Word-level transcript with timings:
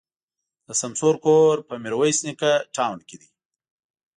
د 0.67 0.69
سمسور 0.81 1.15
کور 1.25 1.55
په 1.67 1.73
ميروایس 1.83 2.17
نیکه 2.27 2.51
تاون 2.75 2.99
کي 3.07 3.15
دی. 3.21 3.29